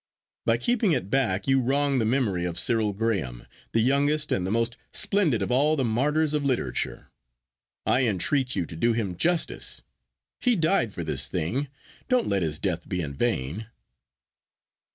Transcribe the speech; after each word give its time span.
By 0.47 0.57
keeping 0.57 0.93
it 0.93 1.11
back 1.11 1.47
you 1.47 1.61
wrong 1.61 1.99
the 1.99 2.05
memory 2.05 2.43
of 2.43 2.57
Cyril 2.57 2.91
Graham, 2.91 3.45
the 3.71 3.81
youngest 3.81 4.31
and 4.31 4.47
the 4.47 4.51
most 4.51 4.75
splendid 4.91 5.43
of 5.43 5.51
all 5.51 5.75
the 5.75 5.83
martyrs 5.83 6.33
of 6.33 6.43
literature. 6.43 7.11
I 7.85 8.07
entreat 8.07 8.55
you 8.55 8.65
to 8.65 8.75
do 8.75 8.93
him 8.93 9.15
justice. 9.15 9.83
He 10.39 10.55
died 10.55 10.91
for 10.91 11.03
this 11.03 11.27
thing,—don't 11.27 12.27
let 12.27 12.41
his 12.41 12.57
death 12.57 12.89
be 12.89 13.01
in 13.03 13.13
vain. 13.13 13.67